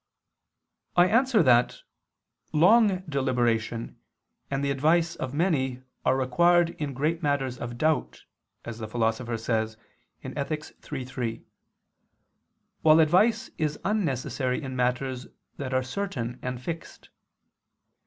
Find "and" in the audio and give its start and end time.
4.49-4.63, 16.41-16.59